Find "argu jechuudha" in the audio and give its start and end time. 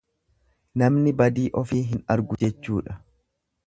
2.17-3.01